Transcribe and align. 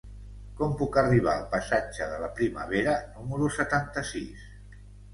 Com 0.61 0.71
puc 0.79 0.97
arribar 1.01 1.35
al 1.35 1.43
passatge 1.51 2.09
de 2.15 2.19
la 2.23 2.33
Primavera 2.41 2.99
número 3.21 3.55
setanta-sis? 3.63 4.53